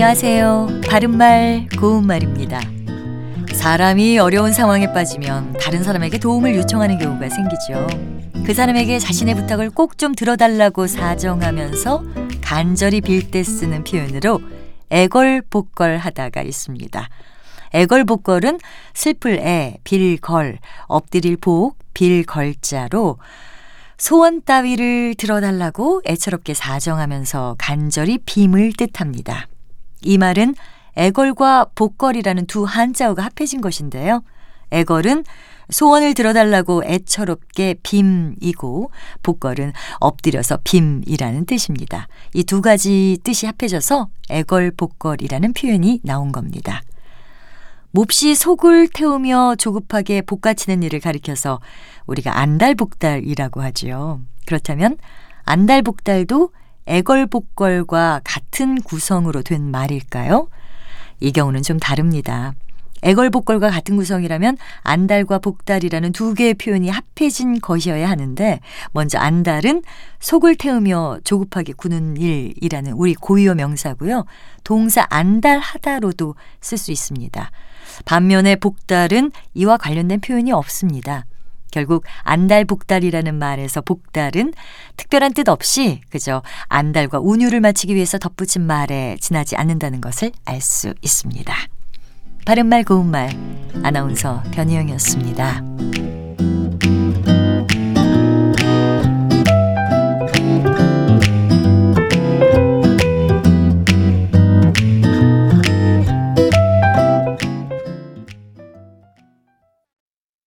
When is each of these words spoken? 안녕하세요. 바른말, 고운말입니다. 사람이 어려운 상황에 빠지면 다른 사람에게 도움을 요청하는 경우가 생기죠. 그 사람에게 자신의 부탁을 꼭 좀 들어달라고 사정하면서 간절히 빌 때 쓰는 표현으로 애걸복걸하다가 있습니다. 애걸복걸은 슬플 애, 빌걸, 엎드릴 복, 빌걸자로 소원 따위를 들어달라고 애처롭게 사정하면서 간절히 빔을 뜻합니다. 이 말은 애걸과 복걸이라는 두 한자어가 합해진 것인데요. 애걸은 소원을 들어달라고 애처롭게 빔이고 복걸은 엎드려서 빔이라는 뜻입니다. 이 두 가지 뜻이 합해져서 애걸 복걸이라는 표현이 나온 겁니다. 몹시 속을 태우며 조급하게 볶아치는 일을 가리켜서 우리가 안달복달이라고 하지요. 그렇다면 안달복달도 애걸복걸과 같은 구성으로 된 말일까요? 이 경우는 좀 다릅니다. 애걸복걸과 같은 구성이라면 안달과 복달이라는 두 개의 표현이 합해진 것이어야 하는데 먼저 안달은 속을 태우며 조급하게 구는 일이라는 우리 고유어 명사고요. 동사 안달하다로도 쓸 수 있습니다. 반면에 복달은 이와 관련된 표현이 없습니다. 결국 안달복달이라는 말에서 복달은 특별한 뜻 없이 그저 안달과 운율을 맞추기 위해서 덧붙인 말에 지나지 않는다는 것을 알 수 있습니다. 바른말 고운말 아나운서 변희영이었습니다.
안녕하세요. 0.00 0.82
바른말, 0.88 1.66
고운말입니다. 1.76 2.60
사람이 3.52 4.20
어려운 4.20 4.52
상황에 4.52 4.92
빠지면 4.92 5.54
다른 5.54 5.82
사람에게 5.82 6.18
도움을 6.18 6.54
요청하는 6.54 6.98
경우가 7.00 7.28
생기죠. 7.28 7.84
그 8.46 8.54
사람에게 8.54 9.00
자신의 9.00 9.34
부탁을 9.34 9.70
꼭 9.70 9.98
좀 9.98 10.14
들어달라고 10.14 10.86
사정하면서 10.86 12.04
간절히 12.40 13.00
빌 13.00 13.32
때 13.32 13.42
쓰는 13.42 13.82
표현으로 13.82 14.40
애걸복걸하다가 14.90 16.42
있습니다. 16.42 17.08
애걸복걸은 17.74 18.60
슬플 18.94 19.40
애, 19.40 19.78
빌걸, 19.82 20.58
엎드릴 20.86 21.38
복, 21.38 21.76
빌걸자로 21.94 23.18
소원 23.98 24.42
따위를 24.44 25.16
들어달라고 25.16 26.02
애처롭게 26.06 26.54
사정하면서 26.54 27.56
간절히 27.58 28.18
빔을 28.18 28.74
뜻합니다. 28.74 29.48
이 30.02 30.18
말은 30.18 30.54
애걸과 30.96 31.66
복걸이라는 31.74 32.46
두 32.46 32.64
한자어가 32.64 33.24
합해진 33.24 33.60
것인데요. 33.60 34.22
애걸은 34.70 35.24
소원을 35.70 36.14
들어달라고 36.14 36.82
애처롭게 36.84 37.76
빔이고 37.82 38.90
복걸은 39.22 39.72
엎드려서 40.00 40.58
빔이라는 40.64 41.44
뜻입니다. 41.46 42.08
이 42.34 42.42
두 42.42 42.62
가지 42.62 43.18
뜻이 43.22 43.46
합해져서 43.46 44.08
애걸 44.30 44.72
복걸이라는 44.72 45.52
표현이 45.52 46.00
나온 46.04 46.32
겁니다. 46.32 46.82
몹시 47.90 48.34
속을 48.34 48.88
태우며 48.88 49.56
조급하게 49.58 50.22
볶아치는 50.22 50.82
일을 50.82 51.00
가리켜서 51.00 51.60
우리가 52.06 52.38
안달복달이라고 52.38 53.62
하지요. 53.62 54.20
그렇다면 54.46 54.96
안달복달도 55.44 56.50
애걸복걸과 56.88 58.22
같은 58.24 58.80
구성으로 58.80 59.42
된 59.42 59.70
말일까요? 59.70 60.48
이 61.20 61.32
경우는 61.32 61.62
좀 61.62 61.78
다릅니다. 61.78 62.54
애걸복걸과 63.02 63.70
같은 63.70 63.96
구성이라면 63.96 64.56
안달과 64.82 65.38
복달이라는 65.38 66.12
두 66.12 66.34
개의 66.34 66.54
표현이 66.54 66.88
합해진 66.88 67.60
것이어야 67.60 68.08
하는데 68.10 68.60
먼저 68.92 69.18
안달은 69.18 69.82
속을 70.18 70.56
태우며 70.56 71.18
조급하게 71.22 71.74
구는 71.74 72.16
일이라는 72.16 72.92
우리 72.92 73.14
고유어 73.14 73.54
명사고요. 73.54 74.24
동사 74.64 75.06
안달하다로도 75.10 76.34
쓸 76.60 76.78
수 76.78 76.90
있습니다. 76.90 77.50
반면에 78.04 78.56
복달은 78.56 79.30
이와 79.54 79.76
관련된 79.76 80.20
표현이 80.20 80.50
없습니다. 80.50 81.24
결국 81.70 82.04
안달복달이라는 82.22 83.34
말에서 83.34 83.80
복달은 83.80 84.54
특별한 84.96 85.34
뜻 85.34 85.48
없이 85.48 86.00
그저 86.10 86.42
안달과 86.68 87.20
운율을 87.20 87.60
맞추기 87.60 87.94
위해서 87.94 88.18
덧붙인 88.18 88.62
말에 88.62 89.16
지나지 89.20 89.56
않는다는 89.56 90.00
것을 90.00 90.32
알 90.44 90.60
수 90.60 90.92
있습니다. 91.02 91.54
바른말 92.44 92.82
고운말 92.84 93.30
아나운서 93.82 94.42
변희영이었습니다. 94.52 96.07